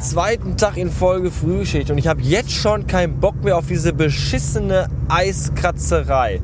[0.00, 3.92] Zweiten Tag in Folge Frühschicht und ich habe jetzt schon keinen Bock mehr auf diese
[3.92, 6.40] beschissene Eiskratzerei.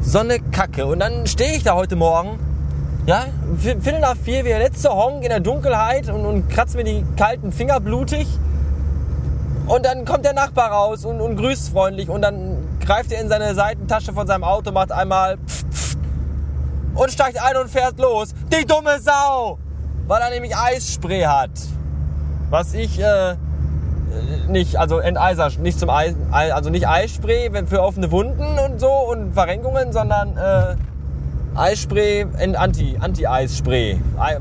[0.00, 0.86] So eine Kacke.
[0.86, 2.38] Und dann stehe ich da heute Morgen,
[3.06, 3.26] ja,
[3.56, 7.04] Viertel nach vier, wie der letzte Honk in der Dunkelheit und, und kratzt mir die
[7.16, 8.26] kalten Finger blutig.
[9.66, 13.28] Und dann kommt der Nachbar raus und, und grüßt freundlich und dann greift er in
[13.28, 15.96] seine Seitentasche von seinem Auto, macht einmal pf, pf,
[16.94, 18.34] und steigt ein und fährt los.
[18.52, 19.58] Die dumme Sau!
[20.06, 21.50] Weil er nämlich Eisspray hat.
[22.50, 23.36] Was ich äh,
[24.48, 29.32] nicht, also Enteiser, nicht zum Eis, also nicht Eisspray für offene Wunden und so und
[29.32, 30.76] Verrenkungen, sondern äh,
[31.56, 32.26] Eisspray,
[32.56, 34.00] Anti, Anti-Eisspray,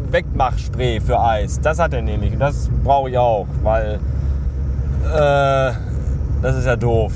[0.10, 1.60] Wegmachspray für Eis.
[1.62, 2.34] Das hat er nämlich.
[2.34, 4.00] Und das brauche ich auch, weil
[5.06, 5.74] äh,
[6.42, 7.14] das ist ja doof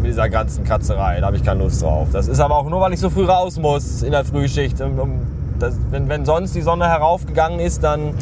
[0.00, 1.18] mit dieser ganzen Katzerei.
[1.18, 2.08] Da habe ich keine Lust drauf.
[2.12, 4.76] Das ist aber auch nur, weil ich so früh raus muss in der Frühschicht.
[5.58, 8.14] Das, wenn, wenn sonst die Sonne heraufgegangen ist, dann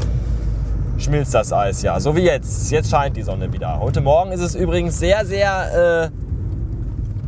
[0.96, 2.00] schmilzt das Eis ja.
[2.00, 2.70] So wie jetzt.
[2.70, 3.80] Jetzt scheint die Sonne wieder.
[3.80, 6.10] Heute Morgen ist es übrigens sehr, sehr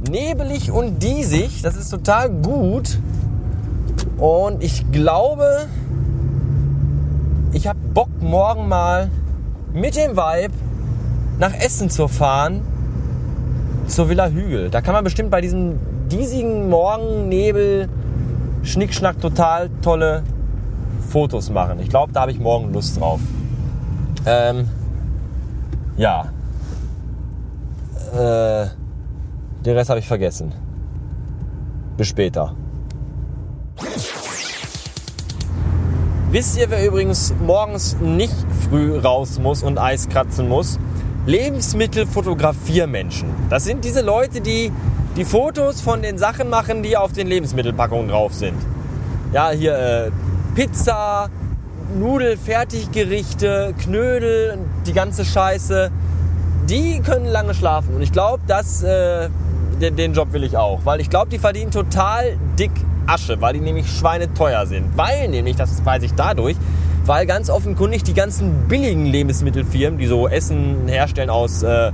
[0.07, 1.61] äh, nebelig und diesig.
[1.61, 2.99] Das ist total gut.
[4.19, 5.67] Und ich glaube,
[7.53, 9.11] ich habe Bock morgen mal
[9.73, 10.55] mit dem Vibe
[11.39, 12.63] nach Essen zu fahren.
[13.87, 14.71] Zur Villa Hügel.
[14.71, 15.79] Da kann man bestimmt bei diesem
[16.11, 17.89] diesigen Morgennebel
[18.63, 20.23] Schnickschnack total tolle
[21.11, 21.81] Fotos machen.
[21.81, 23.21] Ich glaube, da habe ich morgen Lust drauf.
[24.25, 24.69] Ähm,
[25.97, 26.33] ja.
[28.13, 28.69] Äh,
[29.65, 30.53] den Rest habe ich vergessen.
[31.97, 32.55] Bis später.
[36.31, 38.35] Wisst ihr, wer übrigens morgens nicht
[38.69, 40.81] früh raus muss und Eis kratzen muss?
[41.27, 43.29] Lebensmittelfotografiermenschen.
[43.49, 44.73] Das sind diese Leute, die
[45.17, 48.57] die Fotos von den Sachen machen, die auf den Lebensmittelpackungen drauf sind.
[49.33, 50.11] Ja, hier äh,
[50.57, 51.31] Pizza,
[51.97, 55.93] Nudelfertiggerichte, Knödel, die ganze Scheiße.
[56.69, 57.95] Die können lange schlafen.
[57.95, 59.29] Und ich glaube, äh,
[59.81, 60.81] den, den Job will ich auch.
[60.85, 62.73] Weil ich glaube, die verdienen total dick
[63.07, 64.97] Asche, weil die nämlich schweineteuer sind.
[64.97, 66.57] Weil nämlich, das weiß ich dadurch,
[67.07, 71.93] weil ganz offenkundig die ganzen billigen Lebensmittelfirmen, die so Essen herstellen aus äh,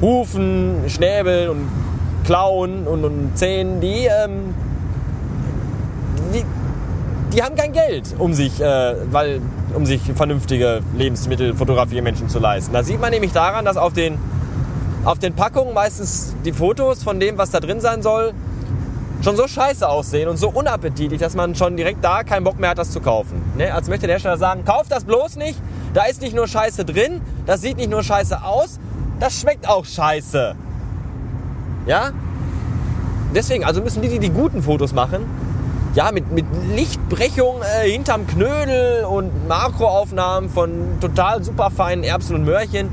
[0.00, 1.68] Hufen, Schnäbeln und
[2.24, 4.54] Klauen und, und Zähnen, die, ähm,
[6.34, 6.44] die,
[7.32, 9.40] die, haben kein Geld, um sich, äh, weil,
[9.74, 12.72] um sich vernünftige Lebensmittelfotografie-Menschen zu leisten.
[12.72, 14.18] Das sieht man nämlich daran, dass auf den,
[15.04, 18.32] auf den Packungen meistens die Fotos von dem, was da drin sein soll,
[19.22, 22.70] schon so scheiße aussehen und so unappetitlich, dass man schon direkt da keinen Bock mehr
[22.70, 23.42] hat, das zu kaufen.
[23.56, 23.72] Ne?
[23.72, 25.58] Als möchte der Hersteller sagen, kauft das bloß nicht,
[25.94, 28.80] da ist nicht nur Scheiße drin, das sieht nicht nur scheiße aus,
[29.20, 30.54] das schmeckt auch scheiße.
[31.86, 32.10] Ja?
[33.34, 35.24] Deswegen, also müssen die, die die guten Fotos machen,
[35.94, 42.44] ja, mit, mit Lichtbrechung äh, hinterm Knödel und Makroaufnahmen von total super feinen Erbsen und
[42.44, 42.88] Möhrchen.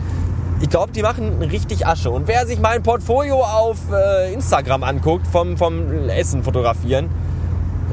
[0.61, 2.11] Ich glaube, die machen richtig Asche.
[2.11, 7.09] Und wer sich mein Portfolio auf äh, Instagram anguckt, vom, vom Essen fotografieren,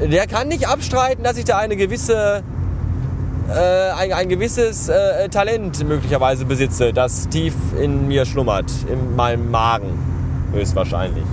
[0.01, 2.43] der kann nicht abstreiten, dass ich da eine gewisse,
[3.49, 9.49] äh, ein, ein gewisses äh, Talent möglicherweise besitze, das tief in mir schlummert, in meinem
[9.49, 9.97] Magen
[10.51, 11.23] höchstwahrscheinlich.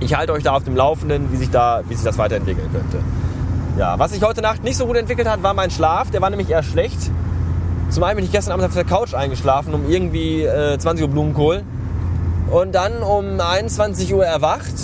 [0.00, 2.98] Ich halte euch da auf dem Laufenden, wie sich, da, wie sich das weiterentwickeln könnte.
[3.78, 6.10] Ja, was sich heute Nacht nicht so gut entwickelt hat, war mein Schlaf.
[6.10, 6.98] Der war nämlich eher schlecht.
[7.90, 11.10] Zum einen bin ich gestern Abend auf der Couch eingeschlafen, um irgendwie äh, 20 Uhr
[11.10, 11.62] Blumenkohl.
[12.50, 14.74] Und dann um 21 Uhr erwacht.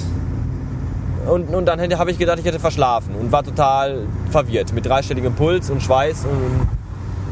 [1.27, 5.35] Und, und dann habe ich gedacht, ich hätte verschlafen und war total verwirrt mit dreistelligem
[5.35, 6.69] Puls und Schweiß und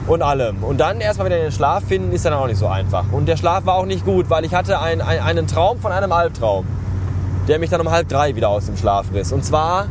[0.07, 0.63] und allem.
[0.63, 3.05] Und dann erstmal wieder in den Schlaf finden, ist dann auch nicht so einfach.
[3.13, 5.93] Und der Schlaf war auch nicht gut, weil ich hatte ein, ein, einen Traum von
[5.93, 6.67] einem Albtraum,
[7.49, 9.33] der mich dann um halb drei wieder aus dem Schlaf riss.
[9.33, 9.87] Und zwar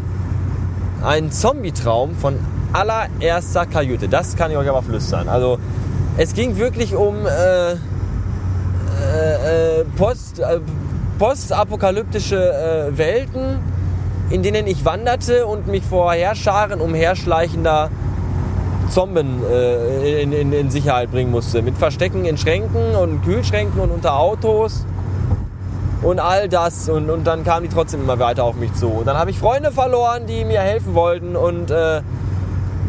[1.03, 2.39] ein Zombie-Traum von
[2.73, 4.07] allererster Kajüte.
[4.07, 5.29] Das kann ich euch aber flüstern.
[5.29, 5.59] Also
[6.17, 7.75] es ging wirklich um äh, äh,
[9.81, 10.59] äh Post, äh,
[11.17, 13.59] postapokalyptische äh, Welten,
[14.29, 17.90] in denen ich wanderte und mich vor Herrscharen umherschleichender
[18.90, 21.61] Zombien äh, in, in, in, Sicherheit bringen musste.
[21.61, 24.85] Mit Verstecken in Schränken und Kühlschränken und unter Autos
[26.01, 26.90] und all das.
[26.90, 28.87] Und, und dann kamen die trotzdem immer weiter auf mich zu.
[28.87, 31.72] Und dann habe ich Freunde verloren, die mir helfen wollten und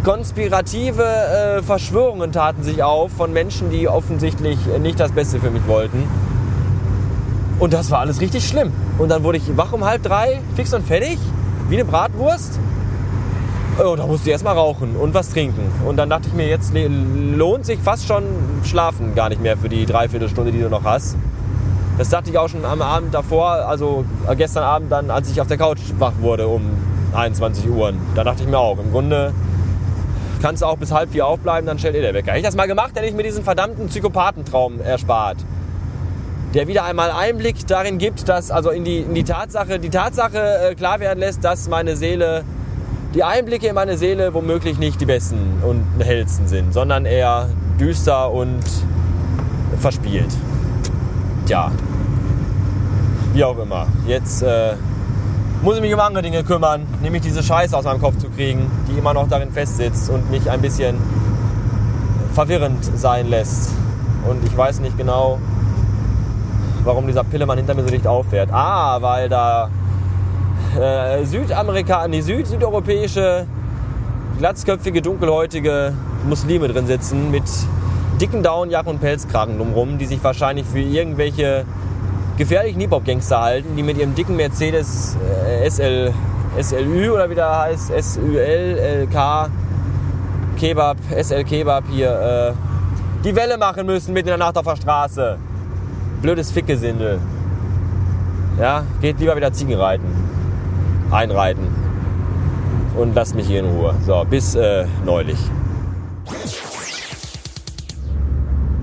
[0.03, 5.67] konspirative äh, Verschwörungen taten sich auf von Menschen, die offensichtlich nicht das Beste für mich
[5.67, 6.09] wollten.
[7.59, 8.73] Und das war alles richtig schlimm.
[8.99, 11.19] Und dann wurde ich wach um halb drei, fix und fertig,
[11.69, 12.59] wie eine Bratwurst.
[13.79, 15.71] Oh, da musste ich erstmal rauchen und was trinken.
[15.87, 18.25] Und dann dachte ich mir, jetzt lohnt sich fast schon
[18.65, 21.17] Schlafen gar nicht mehr für die Dreiviertelstunde, die du noch hast.
[21.97, 24.05] Das dachte ich auch schon am Abend davor, also
[24.37, 26.63] gestern Abend dann, als ich auf der Couch wach wurde um
[27.15, 27.93] 21 Uhr.
[28.15, 29.33] Da dachte ich mir auch, im Grunde
[30.43, 32.33] kannst du auch bis halb vier aufbleiben, dann stellt ihr der Wecker.
[32.33, 35.39] Hätte ich das mal gemacht, hätte ich mir diesen verdammten Psychopathentraum erspart.
[36.53, 40.71] Der wieder einmal Einblick darin gibt, dass, also in die, in die Tatsache, die Tatsache
[40.71, 42.45] äh, klar werden lässt, dass meine Seele
[43.15, 47.49] die Einblicke in meine Seele womöglich nicht die besten und hellsten sind, sondern eher
[47.79, 48.63] düster und
[49.79, 50.31] verspielt.
[51.47, 51.71] Tja,
[53.33, 53.87] wie auch immer.
[54.07, 54.75] Jetzt äh,
[55.63, 58.69] muss ich mich um andere Dinge kümmern, nämlich diese Scheiße aus meinem Kopf zu kriegen,
[58.89, 60.97] die immer noch darin festsitzt und mich ein bisschen
[62.35, 63.71] verwirrend sein lässt.
[64.29, 65.39] Und ich weiß nicht genau,
[66.83, 68.51] warum dieser Pillemann hinter mir so dicht auffährt.
[68.53, 69.71] Ah, weil da
[70.81, 73.47] äh, Südamerika, nee, Süd, südeuropäische,
[74.39, 75.93] glatzköpfige, dunkelhäutige
[76.29, 77.45] Muslime drin sitzen mit
[78.21, 81.65] dicken Downjacken und Pelzkragen drumrum, die sich wahrscheinlich für irgendwelche
[82.37, 86.13] gefährlichen Hip-Hop-Gangster halten, die mit ihrem dicken Mercedes äh, SL,
[86.61, 89.51] SLÜ oder wie der heißt, SUL, LK,
[90.59, 94.77] Kebab, SL Kebab hier, äh, die Welle machen müssen mitten in der Nacht auf der
[94.77, 95.39] Straße.
[96.21, 97.21] Blödes Fickgesindel.
[98.61, 100.33] Ja, geht lieber wieder Ziegen reiten
[101.13, 101.69] einreiten
[102.97, 103.95] und lasst mich hier in Ruhe.
[104.05, 105.39] So, bis äh, neulich.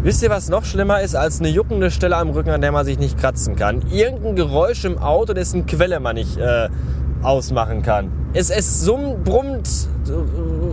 [0.02, 2.86] Wisst ihr, was noch schlimmer ist als eine juckende Stelle am Rücken, an der man
[2.86, 3.82] sich nicht kratzen kann?
[3.92, 6.70] Irgendein Geräusch im Auto, dessen Quelle man nicht äh,
[7.22, 8.10] ausmachen kann.
[8.32, 9.68] Es, es summt, brummt,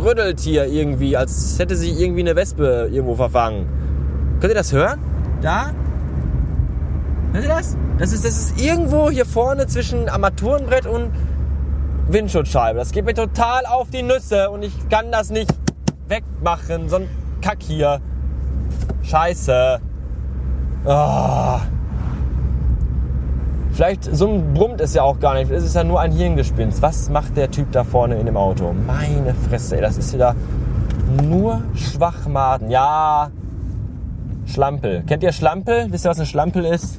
[0.05, 3.67] rüttelt hier irgendwie, als hätte sich irgendwie eine Wespe irgendwo verfangen.
[4.40, 5.00] Könnt ihr das hören?
[5.43, 5.73] Da?
[7.32, 7.76] Hört ihr das?
[7.99, 11.11] Das ist, das ist irgendwo hier vorne zwischen Armaturenbrett und
[12.08, 12.78] Windschutzscheibe.
[12.78, 15.52] Das geht mir total auf die Nüsse und ich kann das nicht
[16.06, 16.88] wegmachen.
[16.88, 17.08] So ein
[17.40, 18.00] Kack hier.
[19.08, 19.80] Scheiße.
[20.84, 21.58] Oh.
[23.72, 25.50] Vielleicht so brummt es ja auch gar nicht.
[25.50, 26.80] Es ist ja nur ein Hirngespinst.
[26.82, 28.72] Was macht der Typ da vorne in dem Auto?
[28.72, 30.34] Meine Fresse, ey, das ist wieder
[31.22, 32.70] nur Schwachmaten.
[32.70, 33.30] Ja,
[34.46, 35.02] Schlampel.
[35.06, 35.86] Kennt ihr Schlampel?
[35.90, 36.98] Wisst ihr, was eine Schlampel ist?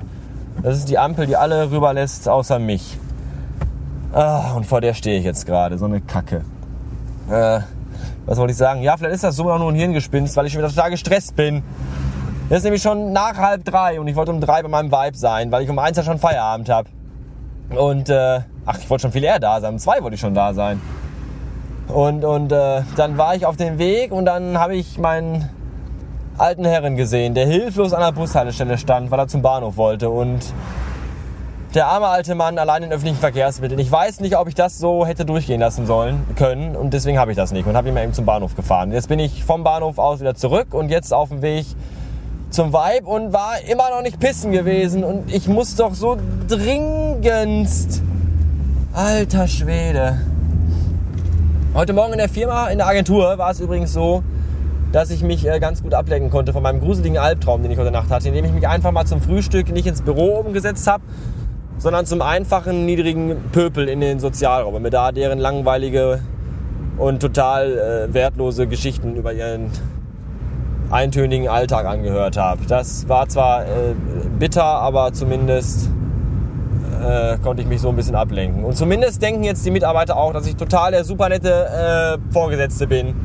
[0.61, 2.97] Das ist die Ampel, die alle rüberlässt, außer mich.
[4.13, 6.41] Ah, und vor der stehe ich jetzt gerade, so eine Kacke.
[7.29, 7.59] Äh,
[8.25, 8.81] was wollte ich sagen?
[8.81, 11.35] Ja, vielleicht ist das so noch nur ein Hirngespinst, weil ich schon wieder total gestresst
[11.35, 11.63] bin.
[12.49, 15.17] Es ist nämlich schon nach halb drei und ich wollte um drei bei meinem Vibe
[15.17, 16.89] sein, weil ich um eins ja schon Feierabend habe.
[17.69, 19.73] Und, äh, ach, ich wollte schon viel eher da sein.
[19.73, 20.81] Um zwei wollte ich schon da sein.
[21.89, 25.49] Und, und äh, dann war ich auf dem Weg und dann habe ich meinen
[26.37, 30.09] alten Herren gesehen, der hilflos an der Bushaltestelle stand, weil er zum Bahnhof wollte.
[30.09, 30.39] Und
[31.77, 33.79] der arme alte Mann allein in öffentlichen Verkehrsmitteln.
[33.79, 37.29] Ich weiß nicht, ob ich das so hätte durchgehen lassen sollen können und deswegen habe
[37.29, 38.91] ich das nicht und habe ihn mal eben zum Bahnhof gefahren.
[38.91, 41.67] Jetzt bin ich vom Bahnhof aus wieder zurück und jetzt auf dem Weg
[42.49, 48.01] zum Vibe und war immer noch nicht pissen gewesen und ich muss doch so dringendst.
[48.93, 50.17] Alter Schwede.
[51.75, 54.23] Heute Morgen in der Firma, in der Agentur war es übrigens so,
[54.91, 57.91] dass ich mich äh, ganz gut ablenken konnte von meinem gruseligen Albtraum, den ich heute
[57.91, 61.03] Nacht hatte, indem ich mich einfach mal zum Frühstück nicht ins Büro umgesetzt habe,
[61.77, 66.19] sondern zum einfachen, niedrigen Pöpel in den Sozialraum und mir da deren langweilige
[66.97, 69.71] und total äh, wertlose Geschichten über ihren
[70.89, 72.65] eintönigen Alltag angehört habe.
[72.67, 73.93] Das war zwar äh,
[74.39, 75.89] bitter, aber zumindest
[77.03, 78.63] äh, konnte ich mich so ein bisschen ablenken.
[78.63, 82.87] Und zumindest denken jetzt die Mitarbeiter auch, dass ich total der super nette äh, Vorgesetzte
[82.87, 83.15] bin.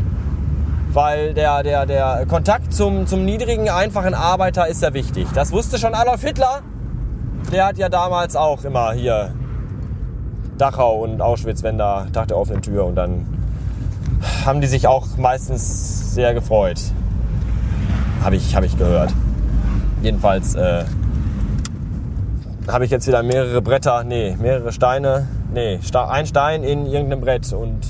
[0.92, 5.26] Weil der, der, der Kontakt zum, zum niedrigen, einfachen Arbeiter ist ja wichtig.
[5.34, 6.60] Das wusste schon Adolf Hitler
[7.52, 9.34] der hat ja damals auch immer hier
[10.56, 13.26] Dachau und Auschwitz, wenn da Tag der offenen Tür und dann
[14.46, 16.80] haben die sich auch meistens sehr gefreut.
[18.22, 19.12] Habe ich, hab ich gehört.
[20.02, 20.84] Jedenfalls äh,
[22.68, 27.52] habe ich jetzt wieder mehrere Bretter, nee, mehrere Steine, nee, ein Stein in irgendeinem Brett
[27.52, 27.80] und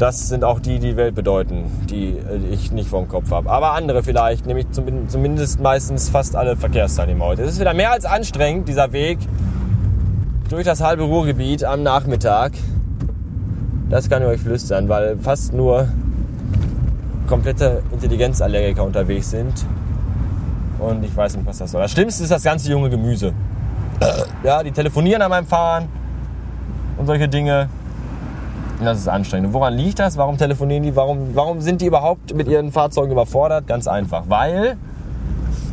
[0.00, 3.50] das sind auch die, die Welt bedeuten, die äh, ich nicht vom Kopf habe.
[3.50, 7.42] Aber andere vielleicht, nämlich zumindest meistens fast alle Verkehrsteilnehmer heute.
[7.42, 9.18] Es ist wieder mehr als anstrengend, dieser Weg
[10.48, 12.52] durch das halbe Ruhrgebiet am Nachmittag.
[13.90, 15.88] Das kann ich euch flüstern, weil fast nur
[17.28, 19.52] komplette Intelligenzallergiker unterwegs sind.
[20.78, 21.82] Und ich weiß nicht, was das soll.
[21.82, 23.34] Das Schlimmste ist das ganze junge Gemüse.
[24.42, 25.88] Ja, die telefonieren an meinem Fahren
[26.96, 27.68] und solche Dinge.
[28.82, 29.52] Das ist anstrengend.
[29.52, 30.16] woran liegt das?
[30.16, 30.96] Warum telefonieren die?
[30.96, 33.66] Warum, warum sind die überhaupt mit ihren Fahrzeugen überfordert?
[33.66, 34.24] Ganz einfach.
[34.28, 34.76] Weil,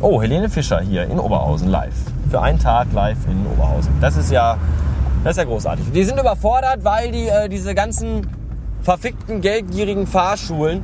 [0.00, 1.94] oh, Helene Fischer hier in Oberhausen live.
[2.30, 3.92] Für einen Tag live in Oberhausen.
[4.00, 4.58] Das ist ja,
[5.24, 5.90] das ist ja großartig.
[5.92, 8.26] Die sind überfordert, weil die äh, diese ganzen
[8.82, 10.82] verfickten, geldgierigen Fahrschulen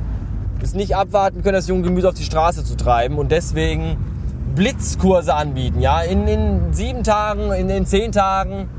[0.61, 3.97] es nicht abwarten können, das junge Gemüse auf die Straße zu treiben und deswegen
[4.55, 5.81] Blitzkurse anbieten.
[5.81, 8.69] Ja, in, in sieben Tagen, in, in zehn Tagen,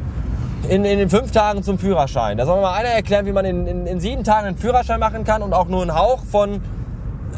[0.69, 2.37] in, in den fünf Tagen zum Führerschein.
[2.37, 5.01] Da soll mir mal einer erklären, wie man in, in, in sieben Tagen einen Führerschein
[5.01, 6.61] machen kann und auch nur einen Hauch von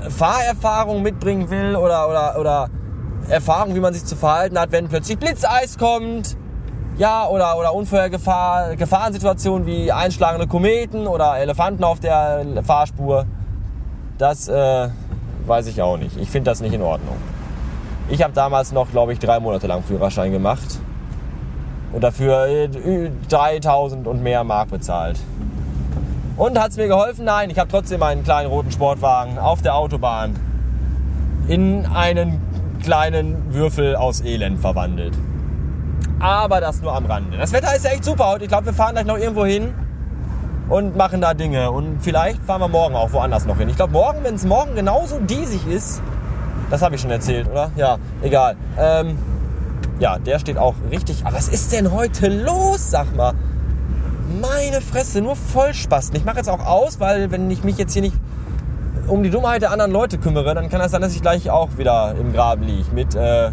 [0.09, 2.71] Fahrerfahrung mitbringen will oder, oder, oder
[3.29, 6.37] Erfahrung, wie man sich zu verhalten hat, wenn plötzlich Blitzeis kommt.
[6.97, 13.27] Ja, oder, oder Unfallgefahr, Gefahrensituationen wie einschlagende Kometen oder Elefanten auf der Fahrspur.
[14.17, 14.89] Das äh,
[15.47, 16.17] weiß ich auch nicht.
[16.17, 17.17] Ich finde das nicht in Ordnung.
[18.09, 20.81] Ich habe damals noch, glaube ich, drei Monate lang Führerschein gemacht
[21.93, 22.69] und dafür
[23.29, 25.19] 3000 und mehr Mark bezahlt.
[26.37, 27.25] Und hat es mir geholfen?
[27.25, 30.37] Nein, ich habe trotzdem einen kleinen roten Sportwagen auf der Autobahn
[31.49, 32.41] in einen
[32.83, 35.15] kleinen Würfel aus Elend verwandelt.
[36.21, 37.37] Aber das nur am Rande.
[37.39, 38.45] Das Wetter ist ja echt super heute.
[38.45, 39.75] Ich glaube, wir fahren gleich noch irgendwo hin
[40.69, 41.71] und machen da Dinge.
[41.71, 43.69] Und vielleicht fahren wir morgen auch woanders noch hin.
[43.69, 46.03] Ich glaube, morgen, wenn es morgen genauso diesig ist,
[46.71, 47.71] das habe ich schon erzählt, oder?
[47.77, 48.57] Ja, egal.
[48.79, 49.19] Ähm,
[49.99, 51.25] ja, der steht auch richtig.
[51.25, 53.35] Aber was ist denn heute los, sag mal?
[54.41, 56.17] Meine Fresse, nur Vollspasten.
[56.17, 58.17] Ich mache jetzt auch aus, weil wenn ich mich jetzt hier nicht
[59.07, 61.71] um die Dummheit der anderen Leute kümmere, dann kann das sein, dass ich gleich auch
[61.79, 62.91] wieder im Graben liege.
[62.93, 63.51] Mit, äh,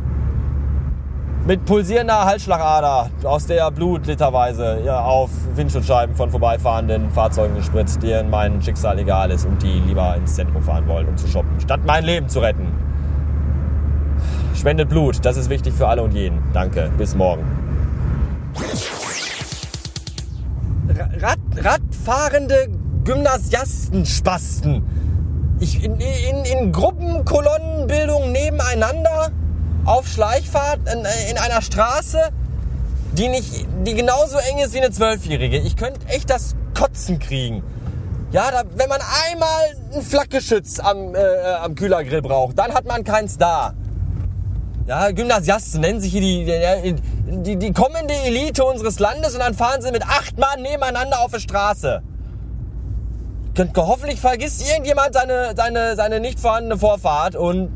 [1.45, 8.29] mit pulsierender Halsschlagader, aus der Blut literweise ja, auf Windschutzscheiben von vorbeifahrenden Fahrzeugen gespritzt, denen
[8.29, 11.81] mein Schicksal egal ist und die lieber ins Zentrum fahren wollen, um zu shoppen, statt
[11.85, 12.67] mein Leben zu retten.
[14.55, 16.41] Spendet Blut, das ist wichtig für alle und jeden.
[16.53, 17.43] Danke, bis morgen.
[21.19, 22.67] Rad, Radfahrende
[23.03, 24.83] Gymnasiastenspasten.
[25.59, 29.31] Ich, in, in, in Gruppenkolonnenbildung nebeneinander
[29.85, 32.29] auf Schleichfahrt in, in, einer Straße,
[33.13, 35.57] die, nicht, die genauso eng ist wie eine Zwölfjährige.
[35.57, 37.63] Ich könnte echt das Kotzen kriegen.
[38.31, 41.19] Ja, da, wenn man einmal ein Flakgeschütz am, äh,
[41.61, 43.73] am Kühlergrill braucht, dann hat man keins da.
[44.87, 46.95] Ja, Gymnasiasten nennen sich hier die,
[47.43, 51.31] die, die, kommende Elite unseres Landes und dann fahren sie mit acht Mann nebeneinander auf
[51.31, 52.03] der Straße.
[53.75, 57.71] Hoffentlich vergisst irgendjemand seine, seine, seine nicht vorhandene Vorfahrt und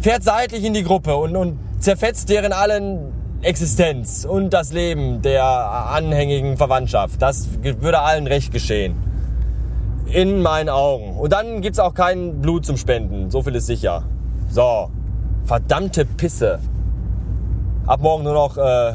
[0.00, 5.44] fährt seitlich in die Gruppe und, und zerfetzt deren allen Existenz und das Leben der
[5.44, 7.22] anhängigen Verwandtschaft.
[7.22, 8.96] Das würde allen recht geschehen.
[10.06, 11.16] In meinen Augen.
[11.16, 13.30] Und dann gibt's auch kein Blut zum Spenden.
[13.30, 14.02] So viel ist sicher.
[14.50, 14.90] So.
[15.44, 16.58] Verdammte Pisse.
[17.86, 18.94] Ab morgen nur noch, äh,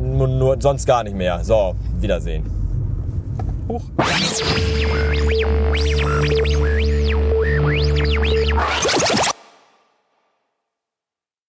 [0.00, 1.44] nur, nur, sonst gar nicht mehr.
[1.44, 2.44] So, Wiedersehen.
[3.68, 3.82] Huch.